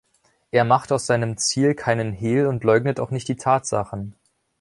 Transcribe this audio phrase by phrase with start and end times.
[0.49, 4.15] Er macht aus seinem Ziel keinen Hehl und leugnet auch nicht die Tatsachen.